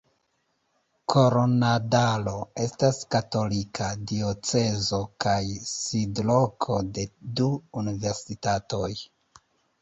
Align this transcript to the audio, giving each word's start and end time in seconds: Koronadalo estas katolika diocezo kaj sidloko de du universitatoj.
Koronadalo 1.13 2.33
estas 2.63 3.01
katolika 3.15 3.89
diocezo 4.13 5.01
kaj 5.27 5.43
sidloko 5.73 6.79
de 6.97 7.05
du 7.43 7.51
universitatoj. 7.85 8.91